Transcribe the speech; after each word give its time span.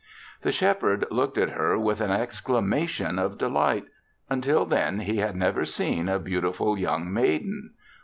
The 0.41 0.51
Shepherd 0.51 1.05
looked 1.11 1.37
at 1.37 1.51
her 1.51 1.77
with 1.77 2.01
an 2.01 2.09
exclamation 2.09 3.19
of 3.19 3.37
delight; 3.37 3.85
until 4.31 4.65
then 4.65 5.01
he 5.01 5.17
had 5.17 5.35
never 5.35 5.63
seen 5.63 6.09
a 6.09 6.17
beautiful 6.17 6.75
young 6.75 7.13
maiden. 7.13 7.73